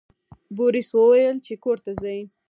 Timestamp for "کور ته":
1.63-1.91